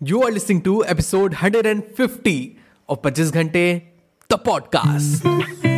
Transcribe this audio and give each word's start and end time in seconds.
You 0.00 0.22
are 0.22 0.30
listening 0.30 0.62
to 0.62 0.84
episode 0.86 1.32
150 1.32 2.56
of 2.88 3.02
25 3.02 3.32
Ghante, 3.32 3.82
the 4.28 4.38
podcast. 4.38 5.77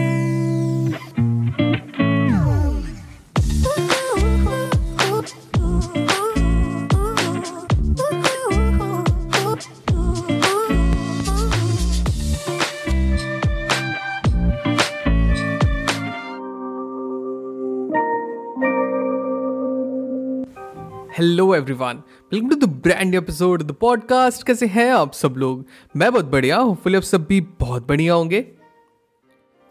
Hello 21.11 21.55
everyone 21.55 22.03
welcome 22.33 22.49
to 22.49 22.57
the 22.57 22.65
brand 22.65 23.15
episode 23.15 23.63
the 23.63 23.73
podcast 23.73 24.47
कैसे 24.47 24.67
हैं 24.67 24.91
आप 24.93 25.13
सब 25.13 25.35
लोग? 25.37 25.67
मैं 25.97 26.13
बहुत 26.13 26.25
बढ़िया 26.25 26.57
होपफुली 26.57 26.97
आप 26.97 27.03
सब 27.03 27.25
भी 27.25 27.41
बहुत 27.41 27.89
बढ़िया 27.89 28.15
होंगे। 28.15 28.43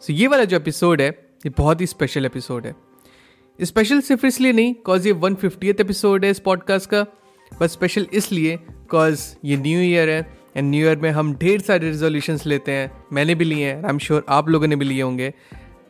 सो 0.00 0.12
so, 0.12 0.18
ये 0.20 0.26
वाला 0.26 0.44
जो 0.44 0.56
एपिसोड 0.56 1.00
है 1.00 1.08
ये 1.46 1.50
बहुत 1.58 1.80
ही 1.80 1.86
स्पेशल 1.86 2.26
एपिसोड 2.26 2.66
है। 2.66 2.76
स्पेशल 3.60 4.00
सिर्फ़ 4.00 4.26
इसलिए 4.26 4.52
नहीं 4.52 4.74
कॉज 4.74 5.06
ये 5.06 5.12
वन 5.12 5.36
एपिसोड 5.62 6.24
है 6.24 6.30
इस 6.30 6.40
पॉडकास्ट 6.40 6.90
का। 6.90 7.06
बस 7.60 7.72
स्पेशल 7.72 8.06
इसलिए 8.12 8.58
कॉज 8.90 9.36
ये 9.44 9.56
न्यू 9.56 9.80
ईयर 9.80 10.08
है 10.08 10.38
एंड 10.56 10.70
न्यू 10.70 10.86
ईयर 10.86 10.96
में 10.96 11.10
हम 11.10 11.34
ढेर 11.34 11.60
सारे 11.60 11.90
रिजोल्यूशन 11.90 12.38
लेते 12.46 12.72
हैं। 12.72 13.04
मैंने 13.12 13.34
भी 13.34 13.44
लिए 13.44 13.66
हैं 13.66 13.84
आई 13.84 13.90
एम 13.90 13.98
श्योर 13.98 14.26
आप 14.28 14.48
लोगों 14.48 14.66
ने 14.66 14.76
भी 14.76 14.84
लिए 14.84 15.02
होंगे। 15.02 15.34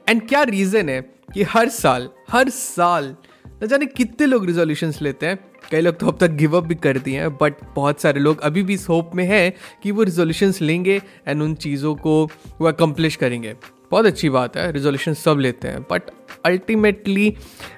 एंड 0.09 0.29
क्या 0.29 0.43
रीज़न 0.43 0.89
है 0.89 1.01
कि 1.35 1.43
हर 1.43 1.69
साल 1.69 2.09
हर 2.31 2.49
साल 2.49 3.17
न 3.63 3.67
जाने 3.67 3.87
कितने 3.87 4.27
लोग 4.27 4.47
रिजोल्यूशन 4.47 4.93
लेते 5.03 5.27
हैं। 5.27 5.39
कई 5.71 5.81
लोग 5.81 5.99
तो 5.99 6.07
अब 6.07 6.19
तक 6.19 6.31
गिव 6.31 6.57
अप 6.57 6.65
भी 6.65 6.75
कर 6.75 6.99
दिए 6.99 7.21
हैं 7.21 7.31
बट 7.31 7.55
बहुत 7.77 8.01
सारे 8.01 8.21
लोग 8.21 8.41
अभी 8.41 8.63
भी 8.63 8.75
इस 8.75 8.89
होप 8.89 9.11
में 9.15 9.25
हैं 9.25 9.53
कि 9.83 9.91
वो 9.91 10.03
रिजोल्यूशंस 10.03 10.61
लेंगे 10.63 11.03
एंड 11.29 11.43
उन 11.43 11.55
चीज़ों 11.55 11.95
को 11.95 12.25
वो 12.61 12.67
अकम्पलिश 12.67 13.17
करेंगे। 13.17 13.57
बहुत 13.91 14.07
अच्छी 14.07 14.29
बात 14.29 14.57
है 14.57 14.73
रिजोल्यूशन 14.73 15.15
सब 15.15 15.39
लेते 15.39 15.69
हैं 15.69 15.83
but 15.83 16.03
ultimately 16.45 17.37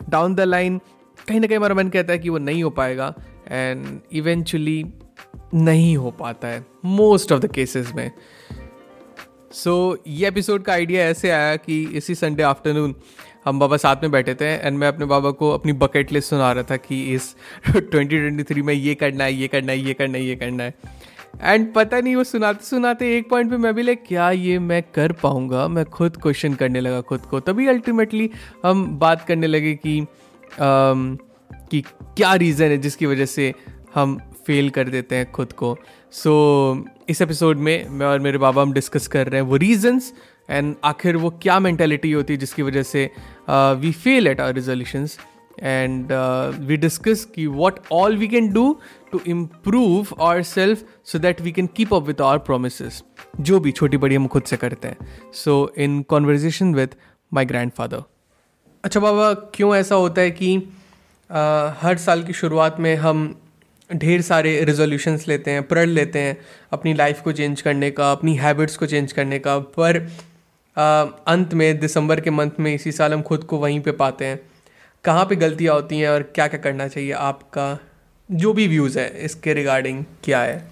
down 0.08 0.34
the 0.34 0.40
line 0.40 0.80
कहीं 1.28 1.40
ना 1.40 1.46
कहीं 1.46 1.58
हमारा 1.58 1.74
मन 1.74 1.88
कहता 1.88 2.12
है 2.12 2.18
कि 2.18 2.28
वो 2.28 2.38
नहीं 2.38 2.62
हो 2.64 2.70
पाएगा 2.70 3.14
एंड 3.48 4.00
इवेंचुअली 4.12 4.84
नहीं 5.54 5.96
हो 5.96 6.10
पाता 6.10 6.48
है 6.48 6.66
मोस्ट 6.84 7.32
ऑफ़ 7.32 7.40
द 7.40 7.52
केसेस 7.52 7.92
में। 7.94 8.10
सो 9.52 9.96
so, 9.96 10.02
ये 10.06 10.28
एपिसोड 10.28 10.62
का 10.62 10.72
आइडिया 10.72 11.02
ऐसे 11.02 11.30
आया 11.30 11.56
कि 11.56 11.82
इसी 11.84 12.14
संडे 12.14 12.42
आफ्टरनून 12.42 12.94
हम 13.44 13.58
बाबा 13.58 13.76
साथ 13.76 13.96
में 13.96 14.10
बैठे 14.10 14.34
थे 14.34 14.44
एंड 14.44 14.78
मैं 14.78 14.88
अपने 14.88 15.06
बाबा 15.06 15.30
को 15.30 15.50
अपनी 15.50 15.72
बकेट 15.72 16.12
लिस्ट 16.12 16.30
सुना 16.30 16.52
रहा 16.52 16.62
था 16.62 16.76
कि 16.76 17.14
इस 17.14 17.36
2023 17.68 18.62
में 18.62 18.74
ये 18.74 18.94
करना 18.94 19.24
है 19.24 19.34
ये 19.34 19.48
करना 19.48 19.72
है 19.72 19.78
ये 19.78 19.94
करना 19.94 20.18
है 20.18 20.24
ये 20.24 20.36
करना 20.36 20.64
है। 20.64 20.74
एंड 21.42 21.72
पता 21.74 22.00
नहीं 22.00 22.16
वो 22.16 22.24
सुनाते 22.24 22.64
सुनाते 22.64 23.16
एक 23.18 23.28
पॉइंट 23.30 23.50
पे 23.50 23.56
मैं 23.56 23.74
भी 23.74 23.82
लाइक 23.82 24.04
क्या 24.08 24.30
ये 24.30 24.58
मैं 24.58 24.82
कर 24.94 25.12
पाऊँगा? 25.12 25.68
मैं 25.68 25.84
खुद 25.84 26.16
क्वेश्चन 26.16 26.54
करने 26.54 26.80
लगा 26.80 27.00
खुद 27.00 27.20
को। 27.20 27.40
तभी 27.40 27.66
अल्टीमेटली 27.66 28.30
हम 28.66 28.98
बात 28.98 29.24
करने 29.24 29.46
लगे 29.46 29.74
कि 29.74 30.00
um, 30.00 31.18
कि 31.70 31.80
क्या 32.16 32.34
रीज़न 32.34 32.66
है 32.66 32.78
जिसकी 32.78 33.06
वजह 33.06 33.26
से 33.26 33.54
हम 33.94 34.20
फेल 34.46 34.70
कर 34.70 34.88
देते 34.88 35.16
हैं 35.16 35.30
खुद 35.32 35.52
को। 35.52 35.76
सो 36.12 36.32
so, 36.74 37.10
इस 37.10 37.22
एपिसोड 37.22 37.58
में 37.58 37.88
मैं 37.88 38.06
और 38.06 38.20
मेरे 38.20 38.38
बाबा 38.38 38.62
हम 38.62 38.72
डिस्कस 38.72 39.06
कर 39.06 39.28
रहे 39.28 39.40
हैं 39.40 39.48
वो 39.48 39.56
रीजंस 39.56 40.12
एंड 40.52 40.76
आखिर 40.84 41.16
वो 41.16 41.30
क्या 41.30 41.58
मैंटेलिटी 41.58 42.12
होती 42.12 42.32
है 42.32 42.38
जिसकी 42.38 42.62
वजह 42.62 42.82
से 42.82 43.10
we 43.50 43.92
fail 43.92 44.26
at 44.26 44.40
our 44.40 44.54
resolutions 44.54 45.18
and 45.62 46.08
we 46.60 46.76
discuss 46.76 47.24
कि 47.24 47.46
what 47.46 47.80
all 47.92 48.16
we 48.16 48.28
can 48.28 48.52
do 48.52 48.78
to 49.12 49.20
improve 49.26 50.06
our 50.20 50.42
self 50.42 50.84
so 51.04 51.18
that 51.18 51.40
we 51.40 51.52
can 51.52 51.66
keep 51.66 51.94
up 51.94 52.02
with 52.02 52.20
our 52.20 52.38
promise 52.38 53.02
जो 53.40 53.60
भी 53.60 53.72
छोटी 53.72 53.96
बड़ी 53.96 54.14
हम 54.14 54.26
खुद 54.26 54.42
से 54.42 54.56
करते 54.56 54.88
हैं। 54.88 54.96
So 55.34 55.72
in 55.78 56.02
conversation 56.02 56.74
with 56.74 56.88
my 57.32 57.44
grandfather 57.72 58.02
अच्छा 58.84 59.00
बाबा 59.00 59.32
क्यों 59.34 59.76
ऐसा 59.76 59.94
होता 59.94 60.20
है 60.20 60.30
कि 60.30 60.58
uh, 60.58 61.72
हर 61.80 61.96
साल 61.96 62.22
की 62.22 62.32
शुरुआत 62.32 62.80
में 62.80 62.96
हम 62.96 63.38
ढेर 63.96 64.22
सारे 64.22 64.64
रेजोल्यूशंस 64.64 65.28
लेते 65.28 65.50
हैं 65.50 65.62
प्रण 65.62 65.86
लेते 65.86 66.18
हैं 66.18 66.36
अपनी 66.72 66.94
लाइफ 66.94 67.20
को 67.20 67.32
चेंज 67.32 67.60
करने 67.60 67.90
का 67.90 68.12
अपनी 68.12 68.36
हैबिट्स 68.36 68.76
को 68.76 68.86
चेंज 68.86 69.12
करने 69.12 69.38
का 69.38 69.58
पर 69.58 70.08
अंत 71.26 71.54
में, 71.54 71.80
दिसंबर 71.80 72.20
के 72.20 72.30
मंथ 72.30 72.50
में 72.60 72.74
इसी 72.74 72.92
साल 72.92 73.12
हम 73.12 73.22
खुद 73.22 73.44
को 73.44 73.58
वहीं 73.58 73.80
पे 73.80 73.92
पाते 73.92 74.24
हैं। 74.24 74.40
कहाँ 75.04 75.26
पे 75.26 75.36
गलतियाँ 75.36 75.74
होती 75.74 75.98
हैं 75.98 76.08
और 76.08 76.22
क्या 76.22 76.48
क्या 76.48 76.60
करना 76.60 76.88
चाहिए 76.88 77.12
आपका? 77.12 77.78
जो 78.30 78.52
भी 78.52 78.68
व्यूज़ 78.68 78.98
है, 78.98 79.24
इसके 79.24 79.54
रिगार्डिंग 79.54 80.04
क्या 80.24 80.40
है? 80.40 80.70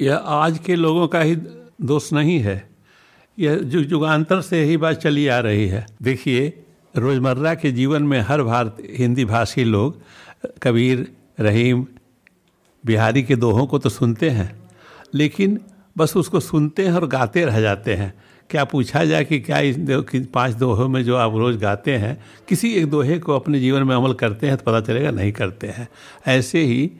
यह 0.00 0.16
आज 0.16 0.58
के 0.58 0.74
लोगों 0.74 1.08
का 1.08 1.20
ही 1.20 1.36
दोष 1.82 2.12
नहीं 2.12 2.40
है। 2.40 2.68
यह 3.38 3.56
जुग 3.56 3.84
जुगान्तर 3.84 4.40
से 4.40 4.64
ही 4.64 4.76
बात 4.76 4.96
चली 4.96 5.26
आ 5.26 5.38
रही 5.38 5.68
है। 5.68 5.86
देखिए, 6.02 6.64
रोज़मर्रा 6.96 7.54
के 7.54 7.70
जीवन 7.70 8.02
में 8.02 8.20
हर 8.20 8.42
भारत, 8.42 8.76
हिंदी 8.90 9.24
भाषी 9.24 9.64
लोग, 9.64 10.02
कबीर, 10.62 11.12
रहीम, 11.40 11.86
बिहारी 12.86 13.22
के 13.22 13.36
दोहों 13.36 13.66
को 13.66 13.78
तो 13.78 13.88
सुनते 13.88 14.30
हैं। 14.30 14.70
लेकिन 15.14 15.60
बस 15.96 16.16
उसको 16.16 16.40
सुनते 16.40 16.86
हैं 16.86 16.92
और 16.92 17.06
गाते 17.06 17.44
रह 17.44 17.60
जाते 17.60 17.94
हैं। 17.94 18.14
क्या 18.50 18.64
पूछा 18.64 19.04
जाए 19.04 19.24
कि 19.24 19.38
क्या 19.40 19.58
इस 19.58 19.76
दो, 19.76 20.00
कि 20.02 20.20
पाँच 20.20 20.54
दोहों 20.54 20.88
में 20.88 21.02
जो 21.04 21.16
आप 21.16 21.34
रोज़ 21.34 21.56
गाते 21.58 21.96
हैं 21.96 22.16
किसी 22.48 22.72
एक 22.72 22.86
दोहे 22.86 23.18
को 23.18 23.36
अपने 23.36 23.60
जीवन 23.60 23.82
में 23.82 23.94
अमल 23.96 24.12
करते 24.14 24.46
हैं 24.46 24.56
तो 24.56 24.64
पता 24.64 24.80
चलेगा 24.82 25.10
नहीं 25.10 25.32
करते 25.32 25.66
हैं। 25.66 25.88
ऐसे 26.26 26.60
ही 26.60 26.90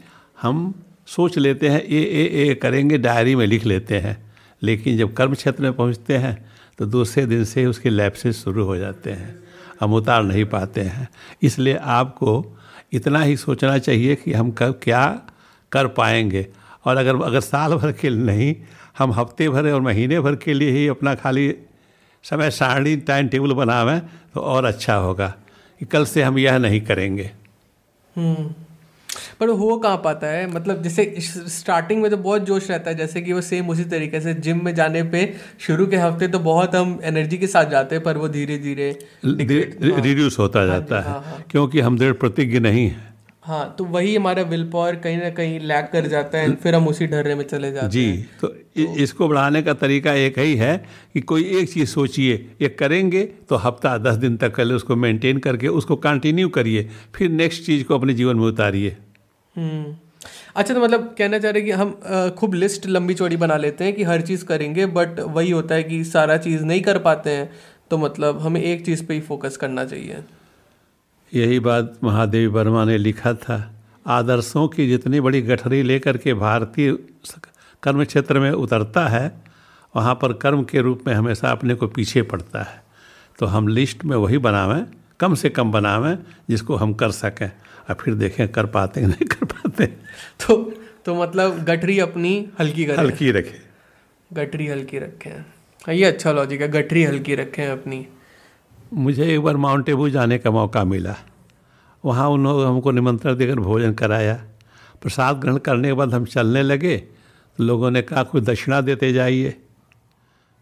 हम 0.43 0.75
सोच 1.06 1.38
लेते 1.38 1.69
हैं 1.69 1.81
ए 1.81 2.00
ए 2.03 2.25
ए 2.43 2.55
करेंगे 2.55 2.99
डायरी 2.99 3.34
में 3.37 3.47
लिख 3.47 3.66
लेते 3.66 3.99
हैं। 3.99 4.16
लेकिन 4.62 4.97
जब 4.99 5.15
कर्म 5.15 5.34
क्षेत्र 5.34 5.62
में 5.62 5.72
पहुँचते 5.72 6.16
हैं 6.16 6.37
तो 6.78 6.87
दूसरे 6.87 7.27
दिन 7.27 7.44
से 7.44 7.61
ही 7.61 7.66
उसके 7.66 7.91
लैप्सेस 7.91 8.43
शुरू 8.44 8.65
हो 8.65 8.76
जाते 8.76 9.11
हैं 9.11 9.38
हम 9.81 9.94
उतार 9.94 10.22
नहीं 10.22 10.44
पाते 10.44 10.81
हैं। 10.81 11.09
इसलिए 11.43 11.75
आपको 11.76 12.59
इतना 12.93 13.22
ही 13.22 13.37
सोचना 13.37 13.78
चाहिए 13.78 14.15
कि 14.15 14.32
हम 14.32 14.50
कब 14.50 14.78
क्या 14.82 15.06
कर 15.72 15.87
पाएँगे। 15.88 16.47
और 16.84 16.97
अगर 16.97 17.22
अगर 17.22 17.41
साल 17.41 17.75
भर 17.75 17.93
के 17.93 18.11
नहीं 18.11 18.55
हम 18.99 19.12
हफ़्ते 19.12 19.49
भर 19.49 19.71
और 19.71 19.81
महीने 19.81 20.21
भर 20.21 20.37
के 20.37 20.55
लिए 20.55 20.71
ही 20.71 20.88
अपना 20.88 21.15
खाली 21.15 21.55
समय 22.25 22.50
सारणी 22.50 22.97
टाइम 22.97 23.28
टेबल 23.28 23.53
बनावें 23.53 24.00
तो 24.34 24.41
और 24.41 24.65
अच्छा 24.65 24.94
होगा। 24.94 25.34
कि 25.78 25.84
कल 25.84 26.05
से 26.05 26.22
हम 26.22 26.38
यह 26.38 26.59
नहीं 26.59 26.81
करेंगे। 26.81 27.31
हम्म। 28.16 28.55
पर 29.41 29.49
हो 29.49 29.77
कहाँ 29.77 29.97
पाता 29.97 30.27
है? 30.27 30.50
मतलब 30.50 30.82
जैसे 30.82 31.15
स्टार्टिंग 31.21 32.03
में 32.03 32.10
तो 32.10 32.16
बहुत 32.16 32.43
जोश 32.43 32.71
रहता 32.71 32.91
है 32.91 32.97
जैसे 32.97 33.22
कि 33.22 33.32
वो 33.32 33.41
सेम 33.41 33.69
उसी 33.69 33.84
तरीके 33.84 34.21
से 34.21 34.34
जिम 34.34 34.65
में 34.65 34.75
जाने 34.75 35.03
पे 35.03 35.34
शुरू 35.59 35.87
के 35.87 35.97
हफ़्ते 35.97 36.28
तो 36.28 36.38
बहुत 36.38 36.75
हम 36.75 37.00
एनर्जी 37.05 37.38
के 37.38 37.47
साथ 37.47 37.65
जाते 37.65 37.94
हैं 37.94 38.05
पर 38.05 38.19
वो 38.19 38.28
धीरे 38.28 38.59
धीरे 38.59 38.99
रिड्यूस 39.25 40.38
होता 40.38 40.59
हाँ 40.59 40.66
जाता 40.66 41.00
है 41.00 41.11
हाँ, 41.11 41.22
हाँ। 41.26 41.44
क्योंकि 41.50 41.81
हम 41.81 41.99
दृढ़ 41.99 42.12
प्रतिज्ञ 42.12 42.59
नहीं 42.61 42.88
हैं। 42.88 43.13
हाँ 43.44 43.75
तो 43.78 43.84
वही 43.84 44.15
हमारा 44.16 44.43
विल 44.43 44.62
पावर 44.71 44.97
कहीं 44.97 45.16
ना 45.19 45.28
कहीं 45.31 45.59
लैक 45.60 45.88
कर 45.93 46.06
जाता 46.06 46.38
है 46.38 46.55
फिर 46.56 46.75
हम 46.75 46.87
उसी 46.88 47.06
ढर्रे 47.06 47.34
में 47.34 47.44
चले 47.44 47.71
जाते 47.72 47.88
जी 47.88 48.05
हैं। 48.05 48.28
तो, 48.41 48.47
तो 48.47 48.94
इसको 48.97 49.28
बढ़ाने 49.28 49.62
का 49.62 49.72
तरीका 49.75 50.12
एक 50.21 50.38
ही 50.38 50.55
है 50.56 50.77
कि 51.15 51.21
कोई 51.22 51.44
एक 51.59 51.72
चीज़ 51.72 51.88
सोचिए 51.88 52.34
ये 52.62 52.69
करेंगे 52.69 53.22
तो 53.49 53.56
हफ़्ता 53.56 53.97
दस 53.99 54.15
दिन 54.16 54.37
तक 54.37 54.56
पहले 54.56 54.75
उसको 54.75 54.97
मेंटेन 54.97 55.38
करके 55.38 55.69
उसको 55.81 55.97
कंटिन्यू 56.06 56.49
करिए 56.49 56.88
फिर 57.15 57.31
नेक्स्ट 57.32 57.65
चीज़ 57.65 57.84
को 57.84 57.94
अपने 57.94 58.15
जीवन 58.15 58.37
में 58.37 58.47
उतारिए। 58.47 58.97
हम्म। 59.56 59.94
अच्छा 60.56 60.75
तो 60.75 60.81
मतलब 60.81 61.15
कहना 61.19 61.38
चाह 61.38 61.50
रहे 61.50 61.62
कि 61.62 61.71
हम 61.72 61.91
खूब 62.38 62.55
लिस्ट 62.55 62.87
लंबी 62.87 63.15
चौड़ी 63.15 63.37
बना 63.37 63.56
लेते 63.56 63.84
हैं 63.84 63.93
कि 63.94 64.03
हर 64.05 64.21
चीज़ 64.22 64.44
करेंगे 64.44 64.87
बट 64.97 65.21
वही 65.21 65.50
होता 65.50 65.75
है 65.75 65.82
कि 65.82 66.03
सारा 66.05 66.37
चीज़ 66.38 66.65
नहीं 66.65 66.81
कर 66.82 66.99
पाते 67.00 67.31
हैं 67.31 67.50
तो 67.91 67.99
मतलब 67.99 68.41
हमें 68.41 68.61
एक 68.62 68.84
चीज़ 68.87 69.05
पे 69.05 69.15
ही 69.15 69.21
फोकस 69.21 69.56
करना 69.56 69.84
चाहिए। 69.84 70.25
यही 71.34 71.58
बात 71.60 71.98
महादेवी 72.04 72.46
वर्मा 72.46 72.84
ने 72.84 72.96
लिखा 72.98 73.32
था। 73.34 73.56
आदर्शों 74.06 74.66
की 74.68 74.86
जितनी 74.88 75.20
बड़ी 75.20 75.40
गठरी 75.42 75.82
लेकर 75.82 76.16
के 76.16 76.34
भारतीय 76.34 76.92
कर्म 77.82 78.04
क्षेत्र 78.04 78.40
में 78.40 78.50
उतरता 78.50 79.06
है 79.08 79.32
वहाँ 79.94 80.14
पर 80.14 80.32
कर्म 80.32 80.62
के 80.64 80.81
रूप 80.81 81.02
में 81.06 81.14
हमेशा 81.14 81.50
अपने 81.50 81.75
को 81.75 81.86
पीछे 81.88 82.22
पड़ता 82.22 82.62
है। 82.62 82.82
तो 83.38 83.46
हम 83.46 83.69
लिस्ट 83.69 84.04
में 84.04 84.16
वही 84.16 84.38
बनावें 84.38 84.84
कम 85.20 85.34
से 85.34 85.50
कम 85.50 85.72
बनावें 85.72 86.16
जिसको 86.50 86.76
हम 86.76 86.94
कर 86.94 87.10
सकें। 87.10 87.50
और 87.90 87.94
फिर 87.94 88.14
देखें 88.14 88.48
कर 88.48 88.66
पाते 88.66 89.00
हैं 89.00 89.08
नहीं 89.08 89.26
कर 89.26 89.44
पाते 89.46 89.87
तो 90.40 90.56
तो 91.06 91.14
मतलब 91.14 91.62
गठरी 91.64 91.98
अपनी 91.98 92.32
हल्की 92.60 92.84
करें। 92.84 92.98
हल्की 92.98 93.30
रखें। 93.30 93.60
गठरी 94.32 94.66
हल्की 94.66 94.98
रखें। 94.98 95.30
हाँ, 95.30 95.94
ये 95.94 96.04
अच्छा 96.04 96.32
लॉजिक 96.32 96.60
है 96.60 96.69
गठरी 96.69 97.04
हल्की 97.04 97.34
रखें 97.34 97.66
अपनी। 97.66 98.06
मुझे 98.94 99.35
एक 99.35 99.41
बार 99.41 99.56
माउंट 99.56 99.88
एबू 99.88 100.08
जाने 100.08 100.38
का 100.38 100.50
मौका 100.50 100.85
मिला। 100.85 101.17
वहाँ 102.05 102.29
उन्होंने 102.29 102.69
हमको 102.69 102.91
निमंत्रण 102.91 103.37
देकर 103.37 103.55
भोजन 103.55 103.93
कराया। 103.93 104.44
प्रसाद 105.02 105.37
ग्रहण 105.37 105.56
करने 105.56 105.88
के 105.88 105.93
बाद 105.93 106.14
हम 106.14 106.25
चलने 106.25 106.62
लगे। 106.62 106.96
तो 107.58 107.64
लोगों 107.64 107.91
ने 107.91 108.02
कहा, 108.02 108.23
कोई 108.23 108.41
दक्षिणा 108.41 108.81
देते 108.81 109.12
जाइए। 109.12 109.50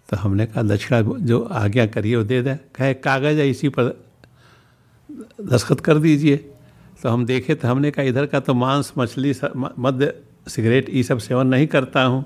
तो 0.08 0.17
हमने 0.17 0.46
कहा, 0.46 0.62
दक्षिणा 0.62 1.02
जो 1.02 1.40
आज्ञा 1.40 1.87
करिए, 1.87 2.17
वो 2.17 2.23
दे 2.23 2.43
दें। 2.43 2.56
कहे, 2.56 2.94
कागज़ 2.94 3.38
है, 3.38 3.50
इसी 3.50 3.69
पर 3.69 4.05
दस्खत 5.40 5.81
कर 5.81 5.99
दीजिए। 5.99 6.37
तो 7.02 7.08
हम 7.08 7.26
देखे 7.26 7.55
तो 7.55 7.69
हमने 7.69 7.90
कहा, 7.90 8.05
इधर 8.05 8.26
का 8.26 8.40
तो 8.40 8.55
मांस, 8.55 8.93
मछली 8.99 9.35
मध्य 9.78 10.14
सिगरेट, 10.49 10.90
ये 10.90 11.02
सब 11.02 11.19
सेवन 11.19 11.46
नहीं 11.46 11.67
करता 11.67 12.02
हूँ। 12.02 12.25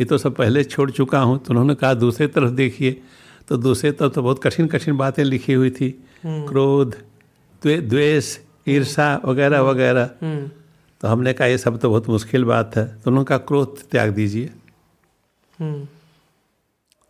ये 0.00 0.04
तो 0.04 0.18
सब 0.18 0.34
पहले 0.34 0.64
छोड़ 0.64 0.90
चुका 0.90 1.20
हूँ। 1.20 1.38
तो 1.38 1.46
उन्होंने 1.50 1.74
कहा, 1.74 1.94
दूसरी 1.94 2.26
तरफ़ 2.26 2.50
देखिए। 2.50 3.02
तो 3.48 3.56
दूसरे 3.56 3.92
तरफ़ 3.92 4.12
तो 4.12 4.22
बहुत 4.22 4.42
कठिन 4.42 4.66
कठिन 4.66 4.96
बातें 4.96 5.22
लिखी 5.24 5.52
हुई 5.52 5.70
थी। 5.70 5.90
क्रोध 6.26 6.94
द्वेष 7.62 8.36
ईर्षा 8.68 9.14
वगैरह 9.24 9.60
वगैरह। 9.60 10.10
तो 11.00 11.08
हमने 11.08 11.32
कहा 11.32 11.46
ये 11.46 11.58
सब 11.58 11.78
तो 11.78 11.90
बहुत 11.90 12.08
मुश्किल 12.08 12.44
बात 12.44 12.76
है। 12.76 12.84
तो 12.86 13.10
उन्होंने 13.10 13.24
कहा 13.24 13.38
क्रोध 13.38 13.82
त्याग 13.90 14.10
दीजिए। 14.10 14.50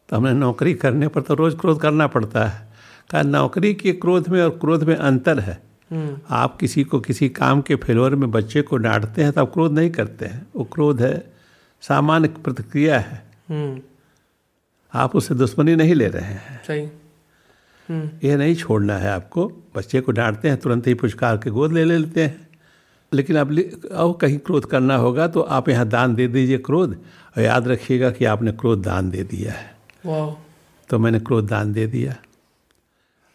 तो 0.09 0.17
हमने 0.17 0.33
नौकरी 0.33 0.75
करने 0.75 1.09
पर 1.09 1.21
तो 1.21 1.35
रोज़ 1.35 1.57
क्रोध 1.57 1.81
करना 1.81 2.07
पड़ता 2.07 2.45
है। 2.45 2.69
कहा 3.11 3.23
नौकरी 3.23 3.75
के 3.75 3.93
क्रोध 3.93 4.29
में 4.29 4.43
और 4.43 4.51
क्रोध 4.51 4.83
में 4.83 4.95
अंतर 4.97 5.41
है। 5.41 5.59
आप 6.31 6.57
किसी 6.57 6.85
को 6.85 7.01
किसी 7.01 7.29
काम 7.29 7.61
के 7.63 7.77
फेलोर 7.77 8.15
में 8.15 8.31
बच्चे 8.31 8.63
को 8.63 8.77
डांटते 8.77 9.23
हैं 9.23 9.33
तो 9.33 9.41
आप 9.41 9.53
क्रोध 9.53 9.73
नहीं 9.73 9.91
करते 9.91 10.27
हैं। 10.27 10.47
वो 10.57 10.65
क्रोध 10.65 11.03
है 11.03 11.33
सामान्य 11.83 12.29
प्रतिक्रिया 12.45 12.99
है। 12.99 13.25
आप 14.95 15.17
उससे 15.17 15.35
दुश्मनी 15.35 15.77
नहीं 15.77 15.95
ले 15.95 16.07
रहे 16.09 16.25
हैं। 16.25 16.61
सही। 16.67 18.29
ये 18.29 18.37
नहीं 18.37 18.55
छोड़ना 18.55 18.97
है 18.99 19.11
आपको। 19.11 19.47
बच्चे 19.77 20.01
को 20.01 20.13
डांटते 20.13 20.49
हैं 20.49 20.57
तुरंत 20.57 20.87
ही 20.87 20.95
पुचकार 20.95 21.37
के 21.37 21.51
गोद 21.51 21.73
ले 21.73 21.85
ले 21.85 21.99
लेते 21.99 22.23
हैं। 22.25 22.49
लेकिन 23.13 23.37
अब 23.37 23.51
और 23.93 24.19
कहीं 24.21 24.39
क्रोध 24.39 24.65
करना 24.65 24.97
होगा 24.97 25.27
तो 25.29 25.41
आप 25.41 25.69
यहाँ 25.69 25.89
दान 25.89 26.15
दे 26.15 26.29
दीजिए 26.29 26.59
क्रोध। 26.59 26.95
और 27.37 27.43
याद 27.43 27.69
रखिएगा 27.69 28.11
कि 28.11 28.25
आपने 28.25 28.53
क्रोध 28.53 28.83
दान 28.83 29.11
दे 29.11 29.23
दिया 29.23 29.53
है। 29.53 29.75
तो 30.89 30.99
मैंने 30.99 31.21
क्रोध 31.21 31.47
दान 31.47 31.73
दे 31.73 31.87
दिया। 31.87 32.17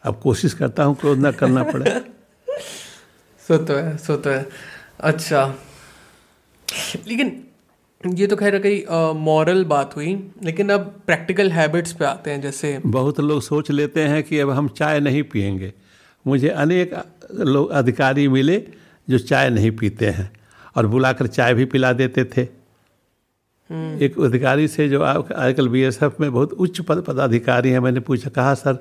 अब 0.04 0.20
कोशिश 0.20 0.54
करता 0.54 0.84
हूँ 0.84 0.96
क्रोध 0.96 1.20
ना 1.20 1.32
करना 1.32 1.64
पड़े। 1.64 1.92
सो 3.48 3.58
तो 3.58 3.74
है 3.74 3.98
सो 3.98 4.16
तो 4.16 4.30
है। 4.30 4.50
अच्छा। 5.00 5.56
लेकिन 7.08 7.44
ये 8.04 8.28
तो 8.28 8.36
खैर 8.36 8.58
कई 8.60 8.84
मॉरल 9.16 9.64
बात 9.66 9.96
हुई 9.96 10.14
लेकिन 10.44 10.70
अब 10.70 10.94
प्रैक्टिकल 11.06 11.52
हैबिट्स 11.52 11.92
पे 11.94 12.06
आते 12.06 12.32
हैं 12.32 12.42
जैसे 12.42 12.78
बहुत 12.86 13.20
लोग 13.20 13.42
सोच 13.42 13.70
लेते 13.72 14.04
हैं 14.04 14.24
कि 14.24 14.40
अब 14.40 14.50
हम 14.50 14.68
चाय 14.68 15.00
नहीं 15.00 15.22
पियेंगे। 15.24 15.74
मुझे 16.26 16.48
अनेक 16.50 16.94
लोग 17.32 17.70
अधिकारी 17.72 18.28
मिले 18.28 18.58
जो 19.08 19.18
चाय 19.20 19.50
नहीं 19.50 19.72
पीते 19.72 20.10
हैं 20.10 20.30
और 20.76 20.88
बुलाकर 20.88 21.28
चाय 21.28 21.54
भी 21.54 21.66
पिला 21.66 21.92
देते 21.94 22.24
थे। 22.26 22.42
एक 24.06 24.20
अधिकारी 24.20 24.68
से 24.68 24.88
जो 24.90 25.02
आजकल 25.02 25.68
बी 25.68 25.82
एस 25.82 26.00
एफ़ 26.04 26.14
में 26.22 26.32
बहुत 26.32 26.54
उच्च 26.54 26.80
पद 26.82 27.04
पदाधिकारी 27.08 27.70
हैं 27.70 27.80
मैंने 27.80 28.00
पूछा 28.00 28.30
कहा 28.30 28.54
सर 28.54 28.74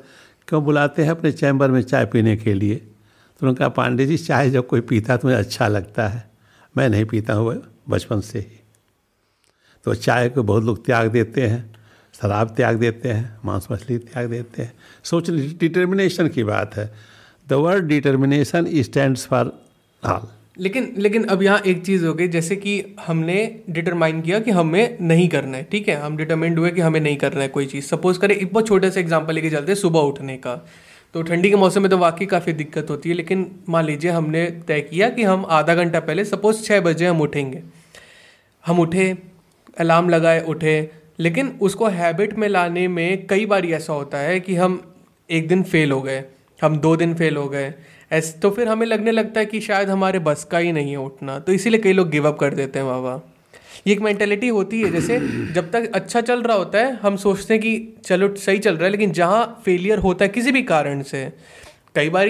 क्यों 0.48 0.62
बुलाते 0.64 1.02
हैं 1.02 1.10
अपने 1.10 1.32
चैम्बर 1.32 1.70
में 1.70 1.80
चाय 1.82 2.06
पीने 2.06 2.36
के 2.36 2.54
लिए? 2.54 2.74
तो 2.74 3.38
उन्होंने 3.40 3.58
कहा 3.58 3.68
पांडे 3.70 4.06
जी 4.06 4.16
चाय 4.18 4.50
जब 4.50 4.66
कोई 4.66 4.80
पीता 4.82 5.16
तो 5.16 5.28
मुझे 5.28 5.38
अच्छा 5.38 5.68
लगता 5.68 6.08
है। 6.08 6.28
मैं 6.74 6.88
नहीं 6.88 7.04
पीता 7.04 7.34
हूँ 7.34 7.54
बचपन 7.88 8.20
से 8.22 8.38
ही। 8.38 8.59
तो 9.86 9.94
चाय 9.96 10.28
को 10.28 10.42
बहुत 10.42 10.64
लोग 10.64 10.84
त्याग 10.86 11.08
देते 11.08 11.46
हैं, 11.46 11.62
शराब 12.14 12.54
त्याग 12.56 12.76
देते 12.76 13.08
हैं, 13.08 13.38
मांस 13.44 13.68
मछली 13.72 13.98
त्याग 13.98 14.30
देते 14.30 14.62
हैं। 14.62 14.72
सोच 15.04 15.30
डिटर्मिनेशन 15.30 16.28
की 16.28 16.44
बात 16.44 16.76
है। 16.76 16.90
The 17.46 17.52
word 17.52 17.84
determination 17.84 18.68
stand 18.82 19.16
for 19.18 19.52
all 20.02 20.28
लेकिन 20.58 20.92
लेकिन 20.96 21.24
अब 21.24 21.42
यहाँ 21.42 21.60
एक 21.60 21.84
चीज़ 21.84 22.04
हो 22.06 22.12
गई, 22.14 22.28
जैसे 22.28 22.56
कि 22.56 22.96
हमने 23.06 23.62
डिटरमाइन 23.70 24.20
किया 24.20 24.38
कि 24.40 24.50
हमें 24.50 24.98
नहीं 25.00 25.28
करना 25.28 25.56
है, 25.56 25.62
ठीक 25.62 25.88
है? 25.88 25.96
हम 25.96 26.16
डिटरमाइंड 26.16 26.58
हुए 26.58 26.70
कि 26.70 26.80
हमें 26.80 27.00
नहीं 27.00 27.16
करना 27.16 27.40
है 27.40 27.48
कोई 27.48 27.66
चीज़। 27.66 27.84
सपोज़ 27.84 28.18
करें, 28.18 28.34
एक 28.34 28.52
बहुत 28.52 28.66
छोटे 28.68 28.90
से 28.90 29.00
एग्ज़ाम्पल 29.00 29.34
लेके 29.34 29.50
चलते 29.50 29.72
हैं, 29.72 29.78
सुबह 29.78 30.00
उठने 30.00 30.36
का। 30.36 30.54
तो 31.14 31.22
ठंडी 31.22 31.50
के 31.50 31.56
मौसम 31.56 31.82
में 31.82 31.90
तो 31.90 31.98
वाकई 31.98 32.26
काफ़ी 32.26 32.52
दिक्कत 32.52 32.90
होती 32.90 33.08
है, 33.08 33.14
लेकिन 33.14 33.46
मान 33.68 33.84
लीजिए 33.84 34.10
हमने 34.10 34.44
तय 34.68 34.80
किया 34.80 35.08
कि 35.08 35.22
हम 35.22 35.46
आधा 35.50 35.74
घंटा 35.74 36.00
पहले 36.00 36.24
सपोज़ 36.24 36.62
छः 36.64 36.80
बजे 36.80 37.06
हम 37.06 37.20
उठेंगे। 37.20 37.62
हम 38.64 38.80
उठे 38.80 39.12
अलार्म 39.80 40.08
लगाए, 40.08 40.40
उठे। 40.42 40.90
लेकिन 41.18 41.48
उसको 41.60 41.86
हैबिट 41.88 42.34
में 42.34 42.48
लाने 42.48 42.86
में 42.88 43.26
कई 43.26 43.46
बार 43.46 43.66
ऐसा 43.66 43.92
होता 43.92 44.18
है 44.18 44.38
कि 44.40 44.54
हम 44.54 44.80
एक 45.30 45.48
दिन 45.48 45.62
फेल 45.62 45.92
हो 45.92 46.00
गए, 46.02 46.22
हम 46.60 46.76
दो 46.78 46.94
दिन 46.96 47.14
फेल 47.14 47.36
हो 47.36 47.48
गए। 47.48 47.72
ऐसे 48.12 48.38
तो 48.38 48.50
फिर 48.50 48.68
हमें 48.68 48.86
लगने 48.86 49.10
लगता 49.10 49.40
है 49.40 49.46
कि 49.46 49.60
शायद 49.60 49.90
हमारे 49.90 50.18
बस 50.18 50.44
का 50.44 50.58
ही 50.58 50.72
नहीं 50.72 50.90
है 50.90 50.96
उठना। 50.96 51.38
तो 51.38 51.52
इसीलिए 51.52 51.80
कई 51.80 51.92
लोग 51.92 52.10
गिव 52.10 52.28
अप 52.28 52.38
कर 52.38 52.54
देते 52.54 52.78
हैं 52.78 52.88
बाबा 52.88 53.20
ये 53.86 53.92
एक 53.92 54.00
मैंटेलिटी 54.00 54.48
होती 54.48 54.80
है, 54.80 54.90
जैसे 54.92 55.18
जब 55.52 55.70
तक 55.70 55.90
अच्छा 55.94 56.20
चल 56.20 56.42
रहा 56.42 56.56
होता 56.56 56.78
है, 56.78 56.92
हम 56.96 57.16
सोचते 57.16 57.54
हैं 57.54 57.62
कि 57.62 58.00
चलो, 58.04 58.34
सही 58.36 58.58
चल 58.58 58.74
रहा 58.74 58.84
है, 58.84 58.90
लेकिन 58.90 59.12
जहाँ 59.12 59.62
फेलियर 59.64 59.98
होता 59.98 60.24
है 60.24 60.28
किसी 60.28 60.52
भी 60.52 60.62
कारण 60.62 61.02
से, 61.02 61.24
कई 61.94 62.08
बार 62.08 62.28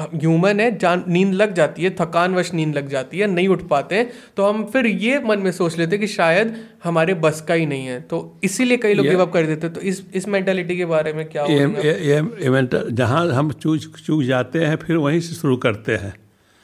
ह्यूमन 0.00 0.60
है 0.60 0.70
जान 0.78 1.04
नींद 1.08 1.32
लग 1.34 1.54
जाती 1.54 1.82
है 1.82 1.90
थकानवश 2.00 2.52
नींद 2.54 2.74
लग 2.74 2.88
जाती 2.88 3.18
है 3.18 3.26
नहीं 3.26 3.48
उठ 3.48 3.62
पाते 3.68 3.96
हैं 3.96 4.10
तो 4.36 4.44
हम 4.44 4.64
फिर 4.66 4.86
ये 4.86 5.18
मन 5.24 5.38
में 5.38 5.50
सोच 5.52 5.78
लेते 5.78 5.96
हैं 5.96 6.00
कि 6.00 6.06
शायद 6.08 6.54
हमारे 6.84 7.14
बस 7.16 7.40
का 7.40 7.54
ही 7.54 7.66
नहीं 7.66 7.86
है 7.86 8.00
तो 8.04 8.20
इसीलिए 8.44 8.76
कई 8.76 8.94
लोग 8.94 9.06
गिव 9.06 9.22
अप 9.22 9.32
कर 9.32 9.46
देते 9.46 9.68
तो 9.68 9.80
इस 9.82 10.02
इस 10.14 10.28
मेंटालिटी 10.28 10.76
के 10.76 10.84
बारे 10.86 11.12
में 11.12 11.24
क्या 11.28 11.44
ये, 11.44 11.58
ये, 11.58 11.98
ये 12.04 12.22
ये 12.44 12.92
जहाँ 12.92 13.26
हम 13.32 13.52
चूज़ 13.52 13.88
चूक 13.98 14.22
जाते 14.24 14.64
हैं 14.64 14.76
फिर 14.76 14.96
वहीं 14.98 15.20
से 15.20 15.34
शुरू 15.34 15.56
करते 15.58 15.96
हैं 15.96 16.14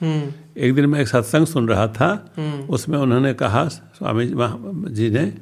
हम्म। 0.00 0.32
एक 0.56 0.74
दिन 0.74 0.86
मैं 0.86 1.00
एक 1.00 1.08
सत्संग 1.08 1.46
सुन 1.46 1.68
रहा 1.68 1.86
था 1.88 2.08
हम्म। 2.36 2.74
उसमें 2.74 2.98
उन्होंने 2.98 3.32
कहा 3.34 3.66
स्वामी 3.68 4.26
जी 4.90 5.10
ने 5.10 5.32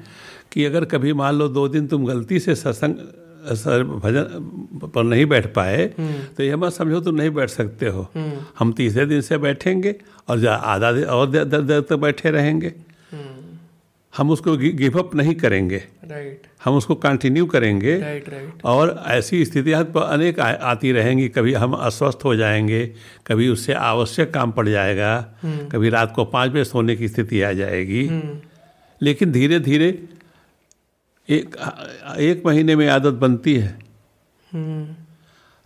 कि 0.52 0.64
अगर 0.64 0.84
कभी 0.84 1.12
मान 1.14 1.34
लो 1.34 1.48
दो 1.48 1.66
दिन 1.68 1.86
तुम 1.86 2.06
गलती 2.06 2.38
से 2.38 2.54
सत्संग 2.54 2.96
सर 3.42 3.82
भजन 3.84 4.88
पर 4.94 5.02
नहीं 5.04 5.26
बैठ 5.26 5.46
पाए 5.54 5.86
तो 6.36 6.42
ये 6.42 6.56
मत 6.56 6.72
समझो 6.72 7.00
तुम 7.00 7.14
नहीं 7.14 7.30
बैठ 7.30 7.50
सकते 7.50 7.86
हो। 7.86 8.06
हम 8.58 8.72
तीसरे 8.72 9.06
दिन 9.06 9.20
से 9.20 9.38
बैठेंगे 9.38 9.94
और 10.28 10.46
आधा 10.46 10.92
दिन 10.92 11.04
और 11.04 11.30
देर 11.30 11.44
देर 11.44 11.80
तक 11.80 11.96
बैठे 11.96 12.30
रहेंगे। 12.30 12.72
हम 14.14 14.30
उसको 14.30 14.56
गिव 14.56 14.98
अप 14.98 15.14
नहीं 15.14 15.34
करेंगे। 15.34 15.76
राइट 16.04 16.46
हम 16.64 16.76
उसको 16.76 16.94
कंटिन्यू 16.94 17.46
करेंगे। 17.46 17.96
राइट 17.98 18.28
राइट 18.28 18.62
और 18.64 19.02
ऐसी 19.06 19.44
स्थितियाँ 19.44 19.84
तो 19.84 20.00
अनेक 20.00 20.40
आ, 20.40 20.48
आती 20.50 20.92
रहेंगी। 20.92 21.28
कभी 21.28 21.52
हम 21.54 21.72
अस्वस्थ 21.72 22.24
हो 22.24 22.34
जाएँगे 22.36 22.84
कभी 23.26 23.48
उससे 23.48 23.72
आवश्यक 23.72 24.32
काम 24.34 24.52
पड़ 24.52 24.68
जाएगा 24.68 25.20
कभी 25.44 25.88
रात 25.88 26.12
को 26.16 26.24
पाँच 26.24 26.50
बजे 26.50 26.64
सोने 26.64 26.96
की 26.96 27.08
स्थिति 27.08 27.42
आ 27.42 27.52
जाएगी। 27.52 28.08
लेकिन 29.00 29.32
धीरे 29.32 29.60
धीरे 29.60 29.90
एक 31.28 31.56
एक 32.20 32.42
महीने 32.46 32.76
में 32.76 32.86
आदत 32.88 33.14
बनती 33.20 33.54
है। 33.54 33.78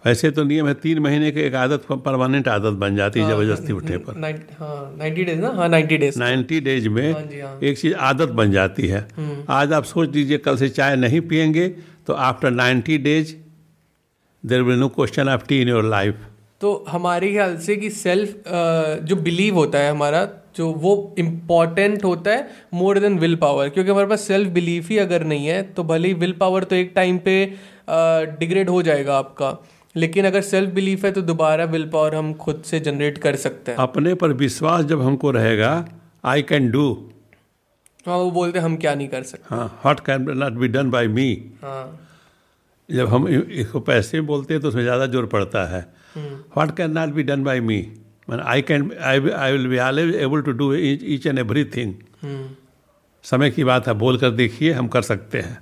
वैसे 0.02 0.30
तो 0.30 0.42
नियम 0.44 0.66
है 0.68 0.72
तीन 0.74 0.98
महीने 0.98 1.30
के 1.32 1.42
एक 1.42 1.54
आदत 1.54 1.86
परमानेंट 1.92 2.48
आदत 2.48 2.72
बन 2.78 2.96
जाती 2.96 3.20
है 3.20 3.26
हाँ, 3.26 3.34
ज़बरदस्ती 3.34 3.72
उठने 3.72 3.96
पर 3.98 4.16
नाइन्टी 4.16 5.24
डेज़ 5.24 5.40
ना 5.40 5.48
हाँ 5.50 5.68
नाइन्टी 5.68 5.96
डेज़ 5.96 6.18
नाइन्टी 6.18 6.60
डेज़ 6.60 6.88
में 6.88 7.12
हाँ 7.12 7.22
हाँ। 7.22 7.58
एक 7.62 7.78
चीज़ 7.78 7.94
आदत 8.10 8.28
बन 8.32 8.52
जाती 8.52 8.86
है 8.86 9.00
हम्म। 9.16 9.44
आज 9.50 9.72
आप 9.72 9.84
सोच 9.84 10.14
लीजिए 10.14 10.38
कल 10.38 10.56
से 10.56 10.68
चाय 10.68 10.96
नहीं 10.96 11.20
पियेंगे 11.28 11.68
तो 12.06 12.12
after 12.28 12.50
ninety 12.52 12.98
days 12.98 13.34
there 14.44 14.62
will 14.62 14.78
no 14.78 14.88
question 14.90 15.28
of 15.28 15.46
tea 15.48 15.60
in 15.62 15.68
your 15.68 15.84
life 15.86 16.20
तो 16.60 16.72
हमारे 16.88 17.32
ख्याल 17.32 17.56
से 17.58 17.76
कि 17.76 17.90
सेल्फ 17.92 18.42
जो 19.04 19.16
बिलीव 19.22 19.54
होता 19.54 19.78
है 19.78 19.90
हमारा 19.90 20.24
जो 20.56 20.70
वो 20.74 20.92
इंपॉर्टेंट 21.18 22.04
होता 22.04 22.30
है 22.30 22.48
मोर 22.74 22.98
देन 22.98 23.18
विल 23.18 23.36
पावर 23.36 23.68
क्योंकि 23.68 23.90
हमारे 23.90 24.06
पास 24.06 24.20
सेल्फ 24.22 24.50
बिलीफ 24.52 24.88
ही 24.90 24.98
अगर 24.98 25.24
नहीं 25.24 25.46
है 25.46 25.62
तो 25.72 25.84
भले 25.84 26.08
ही 26.08 26.14
विल 26.16 26.32
पावर 26.40 26.64
तो 26.64 26.76
एक 26.76 26.92
टाइम 26.96 27.18
पे 27.24 27.34
डिग्रेड 28.38 28.68
हो 28.68 28.82
जाएगा 28.82 29.18
आपका। 29.18 29.56
लेकिन 29.94 30.26
अगर 30.26 30.40
सेल्फ 30.42 30.70
बिलीफ 30.74 31.04
है 31.04 31.10
तो 31.12 31.22
दोबारा 31.24 31.64
विल 31.66 31.88
पावर 31.90 32.14
हम 32.14 32.32
खुद 32.36 32.62
से 32.66 32.80
जनरेट 32.80 33.18
कर 33.18 33.36
सकते 33.38 33.70
हैं। 33.70 33.78
अपने 33.78 34.14
पर 34.14 34.32
विश्वास 34.38 34.84
जब 34.84 35.02
हमको 35.02 35.30
रहेगा 35.32 35.72
आई 36.24 36.42
कैन 36.44 36.70
डू 36.70 36.88
हाँ 38.06 38.16
वो 38.16 38.30
बोलते 38.30 38.58
हम 38.58 38.76
क्या 38.76 38.94
नहीं 38.94 39.08
कर 39.08 39.22
सकते। 39.24 39.54
हाँ 39.54 39.80
what 39.84 40.00
can 40.06 40.26
not 40.38 40.52
be 40.54 40.68
done 40.68 40.90
by 40.90 41.08
me 41.10 41.30
हाँ। 41.62 42.00
जब 42.88 43.08
हम 43.08 43.26
इसको 43.28 43.80
पैसे 43.82 44.20
बोलते 44.22 44.54
हैं 44.54 44.62
तो 44.62 44.68
उसमें 44.68 44.82
ज़्यादा 44.82 45.06
ज़ोर 45.06 45.26
पड़ता 45.28 45.64
है। 45.68 45.80
What 46.56 46.76
can 46.76 46.90
not 46.90 47.14
be 47.14 47.22
done 47.22 47.44
by 47.44 47.60
me 47.62 47.80
I 48.28 48.62
can 48.62 48.90
I 49.00 49.28
I 49.30 49.52
will 49.52 49.66
be 49.68 49.78
always 49.78 50.14
able 50.14 50.42
to 50.42 50.52
do 50.52 50.72
each 50.74 51.26
and 51.26 51.38
every 51.38 51.64
thing 51.76 51.94
समय 53.24 53.50
की 53.50 53.64
बात 53.64 53.88
है 53.88 53.94
बोल 53.94 54.18
कर 54.18 54.30
देखिए 54.30 54.72
हम 54.72 54.88
कर 54.88 55.02
सकते 55.02 55.38
हैं। 55.38 55.58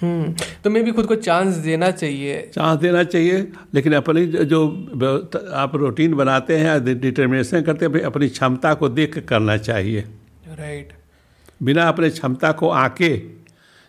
हम्म 0.00 0.34
तो 0.64 0.70
मैं 0.70 0.82
भी 0.84 0.92
खुद 0.92 1.06
को 1.06 1.14
चांस 1.16 1.54
देना 1.56 1.90
चाहिए। 1.90 2.40
चांस 2.54 2.78
देना 2.80 3.02
चाहिए 3.04 3.40
लेकिन 3.74 3.92
अपनी 3.92 4.26
जो 4.26 4.60
आप 5.54 5.74
रूटीन 5.74 6.14
बनाते 6.14 6.56
हैं 6.56 7.00
डिटर्मिनेशन 7.00 7.62
करते 7.62 7.86
हैं 7.86 8.00
अपनी 8.02 8.28
क्षमता 8.28 8.72
को 8.74 8.88
देख 8.88 9.14
कर 9.14 9.20
करना 9.20 9.56
चाहिए। 9.58 10.00
राइट 10.50 10.92
बिना 11.62 11.88
अपने 11.88 12.10
क्षमता 12.10 12.52
को 12.52 12.68
आके 12.70 13.16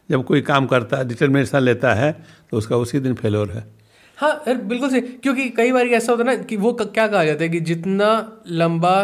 जब 0.10 0.24
कोई 0.26 0.42
काम 0.42 0.66
करता 0.68 0.98
है 0.98 1.08
डिटर्मिनेशन 1.08 1.60
लेता 1.60 1.94
है 1.94 2.12
तो 2.52 2.58
उसका 2.58 2.78
उसी 2.78 3.00
दिन 3.00 3.14
फेलोर 3.14 3.52
है। 3.52 3.64
हाँ 4.22 4.44
बिल्कुल 4.48 4.90
सही। 4.90 5.02
क्योंकि 5.02 5.50
कई 5.50 5.72
बार 5.72 5.88
ऐसा 5.88 6.12
होता 6.12 6.24
है 6.24 6.36
ना 6.38 6.44
कि 6.44 6.58
वो 6.58 6.74
क्या 6.74 7.08
कहा 7.08 7.24
जाता 7.26 7.44
है 7.44 7.50
कि 7.50 7.60
जितना 7.70 8.10
लंबा 8.48 8.96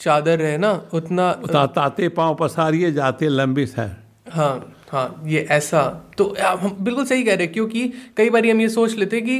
चादर 0.00 0.42
है 0.42 0.56
ना 0.58 0.72
उतना 0.94 1.32
ताते 1.76 2.08
पाँव 2.16 2.34
पसारिए 2.34 2.92
जाते 2.92 3.28
लंबी 3.28 3.66
है 3.78 3.88
हाँ 4.30 4.74
हाँ 4.90 5.22
ये 5.26 5.46
ऐसा। 5.50 5.82
तो 6.18 6.34
हम 6.40 6.76
बिल्कुल 6.80 7.04
सही 7.04 7.22
कह 7.24 7.34
रहे 7.34 7.44
हैं 7.44 7.52
क्योंकि 7.52 7.88
कई 8.16 8.30
बार 8.30 8.46
हम 8.46 8.60
ये 8.60 8.68
सोच 8.68 8.94
लेते 8.94 9.16
हैं 9.16 9.24
कि 9.24 9.38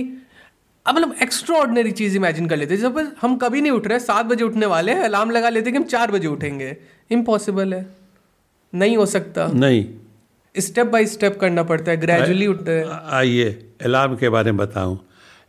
अब 0.86 0.94
मतलब 0.96 1.14
एक्स्ट्रा 1.22 1.56
ऑर्डनरी 1.56 1.90
चीज़ 1.90 2.16
इमेजिन 2.16 2.48
कर 2.48 2.56
लेते 2.56 2.74
हैं। 2.74 2.80
जब 2.80 2.98
हम 3.22 3.36
कभी 3.36 3.60
नहीं 3.60 3.72
उठ 3.72 3.86
रहे 3.86 3.98
सात 3.98 4.26
बजे 4.26 4.44
उठने 4.44 4.66
वाले 4.66 4.92
हैं 4.92 5.02
अलार्म 5.04 5.30
लगा 5.30 5.48
लेते 5.48 5.70
हैं 5.70 5.72
कि 5.72 5.78
हम 5.78 5.88
चार 5.88 6.10
बजे 6.10 6.28
उठेंगे। 6.28 6.76
इम्पॉसिबल 7.10 7.74
है। 7.74 7.86
नहीं 8.72 8.96
हो 8.96 9.06
सकता। 9.06 9.46
नहीं। 9.54 9.84
स्टेप 10.54 10.86
बाय 10.86 11.06
स्टेप 11.06 11.38
करना 11.40 11.62
पड़ता 11.62 11.90
है 11.90 11.96
ग्रेजुअली 11.96 12.46
उठते 12.46 12.72
हैं। 12.72 13.00
आइए 13.12 13.50
अलार्म 13.84 14.16
के 14.16 14.28
बारे 14.28 14.52
में 14.52 14.58
बताऊँ। 14.58 14.98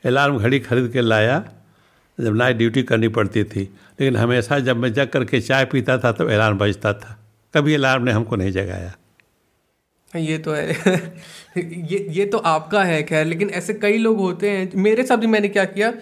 अलार्म 0.05 0.37
घड़ी 0.37 0.59
खरीद 0.59 0.89
के 0.91 1.01
लाया, 1.01 1.49
जब 2.19 2.35
नाइट 2.35 2.57
ड्यूटी 2.57 2.83
करनी 2.83 3.07
पड़ती 3.07 3.43
थी। 3.43 3.61
लेकिन 3.99 4.15
हमेशा 4.15 4.59
जब 4.59 4.77
मैं 4.77 4.93
जग 4.93 5.07
करके 5.07 5.41
चाय 5.41 5.65
पीता 5.65 5.97
था 5.97 6.11
तो 6.11 6.25
अलार्म 6.25 6.57
बजता 6.57 6.93
था। 6.93 7.19
कभी 7.53 7.73
अलार्म 7.73 8.03
ने 8.03 8.11
हमको 8.11 8.35
नहीं 8.35 8.51
जगाया। 8.51 8.95
ये 10.15 10.37
तो 10.37 10.51
है। 10.51 10.71
ये 11.57 12.07
ये 12.09 12.25
तो 12.25 12.37
आपका 12.37 12.83
है, 12.83 13.03
खैर, 13.03 13.25
लेकिन 13.25 13.49
ऐसे 13.49 13.73
कई 13.73 13.97
लोग 13.97 14.17
होते 14.17 14.49
हैं। 14.49 14.71
मेरे 14.75 15.03
साथ 15.03 15.17
भी 15.17 15.27
मैंने 15.27 15.49
क्या 15.49 15.65
किया 15.65 15.93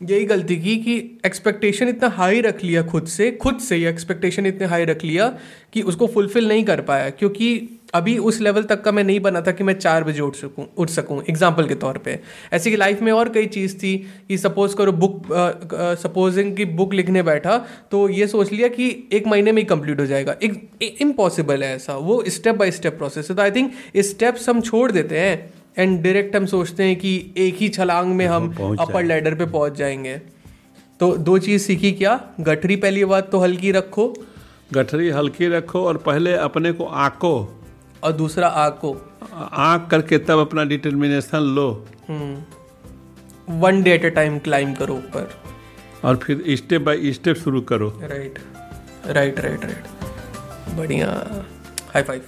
यही 0.00 0.24
गलती 0.24 0.56
की 0.56 0.76
कि 0.76 0.94
एक्सपेक्टेशन 1.26 1.88
इतना 1.88 2.08
हाई 2.08 2.40
रख 2.40 2.62
लिया 2.64 2.82
खुद 2.82 3.06
से 3.06 3.30
खुद 3.32 3.58
से 3.60 3.76
ही 3.76 3.84
एक्सपेक्टेशन 3.86 4.46
इतने 4.46 4.66
हाई 4.66 4.84
रख 4.84 5.04
लिया 5.04 5.26
कि 5.72 5.82
उसको 5.82 6.06
फुलफिल 6.06 6.48
नहीं 6.48 6.64
कर 6.64 6.80
पाया। 6.80 7.10
क्योंकि 7.10 7.68
अभी 7.94 8.16
उस 8.20 8.40
लेवल 8.40 8.62
तक 8.62 8.82
का 8.82 8.92
मैं 8.92 9.04
नहीं 9.04 9.20
बना 9.20 9.40
था 9.40 9.52
कि 9.52 9.64
मैं 9.64 9.74
चार 9.74 10.04
बजे 10.04 10.20
उठ 10.20 10.36
सकूँ 10.36 10.66
उठ 10.78 10.90
सकूँ 10.90 11.22
एग्ज़ाम्पल 11.30 11.68
के 11.68 11.74
तौर 11.74 11.98
पे। 11.98 12.18
ऐसे 12.52 12.70
कि 12.70 12.76
लाइफ 12.76 13.02
में 13.02 13.12
और 13.12 13.28
कई 13.28 13.46
चीज़ 13.48 13.76
थी 13.76 13.96
कि 14.28 14.38
सपोज़ 14.38 14.76
करो 14.76 14.92
बुक 14.94 15.22
सपोजिंग 16.02 16.56
कि 16.56 16.64
बुक 16.64 16.94
लिखने 16.94 17.22
बैठा 17.22 17.58
तो 17.90 18.08
ये 18.08 18.26
सोच 18.26 18.52
लिया 18.52 18.68
कि 18.70 18.90
एक 19.12 19.26
महीने 19.26 19.52
में 19.52 19.62
ही 19.62 19.66
कंप्लीट 19.68 20.00
हो 20.00 20.06
जाएगा। 20.06 20.36
एक 20.42 21.00
इम्पॉसिबल 21.00 21.62
है 21.62 21.74
ऐसा, 21.76 21.96
वो 21.96 22.22
स्टेप 22.28 22.54
बाय 22.54 22.70
स्टेप 22.70 22.98
प्रोसेस 22.98 23.30
है। 23.30 23.36
तो 23.36 23.42
आई 23.42 23.50
थिंक 23.50 23.72
स्टेप्स 23.98 24.48
हम 24.48 24.60
छोड़ 24.62 24.90
देते 24.92 25.18
हैं। 25.18 25.52
एंड 25.76 26.02
डायरेक्ट 26.02 26.36
हम 26.36 26.46
सोचते 26.46 26.84
हैं 26.84 26.96
कि 26.96 27.10
एक 27.36 27.56
ही 27.56 27.68
छलांग 27.68 28.12
में 28.14 28.26
हम 28.26 28.50
अपर 28.80 29.04
लेडर 29.04 29.34
पे 29.34 29.46
पहुँच 29.46 29.72
जाएँगे। 29.72 30.16
तो 31.00 31.16
दो 31.16 31.38
चीज़ 31.38 31.62
सीखी 31.62 31.92
क्या? 31.92 32.20
गठरी 32.40 32.76
पहली 32.76 33.04
बात 33.04 33.30
तो 33.32 33.38
हल्की 33.38 33.72
रखो। 33.72 34.12
गठरी 34.72 35.10
हल्की 35.10 35.48
रखो 35.48 35.84
और 35.84 35.96
पहले 35.98 36.34
अपने 36.34 36.72
को 36.72 36.84
आंको। 36.84 37.32
और 38.04 38.12
दूसरा 38.12 38.48
आग 38.48 38.72
को 38.72 38.92
आंक 39.34 39.88
करके 39.90 40.18
तब 40.18 40.38
अपना 40.38 40.64
determination 40.64 41.54
low. 41.54 41.68
One 43.50 43.82
day 43.82 43.92
at 43.92 44.04
a 44.04 44.08
time 44.08 44.38
climb 44.38 44.74
करो 44.74 44.94
ऊपर। 44.94 45.30
और 46.04 46.16
फिर 46.16 46.44
स्टेप 46.50 46.82
बाय 46.82 47.12
स्टेप 47.12 47.36
शुरू 47.36 47.60
करो। 47.62 47.88
राइट 48.02 48.38
राइट 49.06 49.40
राइट 49.40 49.64
राइट 49.64 50.76
बढ़िया। 50.78 51.08
High 51.94 52.02
five 52.02 52.22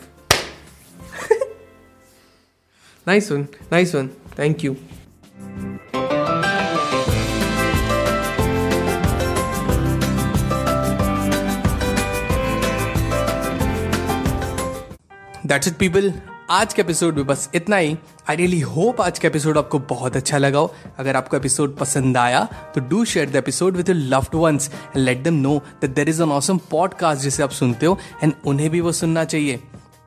nice 3.07 3.31
one 3.33 3.47
nice 3.73 3.95
one 3.95 4.09
thank 4.39 4.65
you 4.65 4.75
that's 15.47 15.69
it 15.69 15.75
people 15.79 16.13
आज 16.51 16.75
के 16.75 16.83
एपिसोड 16.83 17.17
में 17.17 17.27
बस 17.27 17.49
इतना 17.55 17.77
ही. 17.77 17.97
आई 18.31 18.37
रियली 18.37 18.61
होप 18.61 19.01
आज 19.01 19.19
का 19.19 19.29
एपिसोड 19.29 19.59
आपको 19.59 19.79
बहुत 19.91 20.17
अच्छा 20.17 20.39
लगा 20.39 20.59
हो. 20.59 20.75
अगर 20.99 21.17
आपको 21.17 21.37
एपिसोड 21.37 21.77
पसंद 21.77 22.17
आया 22.17 22.45
तो 22.75 22.81
do 22.89 23.05
share 23.05 23.31
the 23.31 23.37
episode 23.37 23.77
with 23.77 23.91
loved 23.91 24.35
ones 24.35 24.71
and 24.73 25.05
let 25.05 25.23
them 25.25 25.35
know 25.43 25.59
that 25.81 25.95
there 25.95 26.09
is 26.09 26.23
an 26.23 26.33
awesome 26.33 26.59
podcast 26.71 27.23
जिसे 27.23 27.43
आप 27.43 27.51
सुनते 27.61 27.87
हो 27.87 27.99
एंड 28.23 28.33
उन्हें 28.47 28.71
भी 28.71 28.81
वो 28.81 28.93
सुनना 28.93 29.25
चाहिए. 29.25 29.61